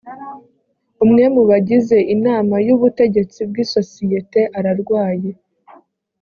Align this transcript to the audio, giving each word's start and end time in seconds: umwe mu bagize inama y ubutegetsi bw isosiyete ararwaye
umwe 1.03 1.23
mu 1.35 1.43
bagize 1.49 1.97
inama 2.15 2.55
y 2.67 2.69
ubutegetsi 2.75 3.39
bw 3.49 3.55
isosiyete 3.65 4.41
ararwaye 4.57 5.29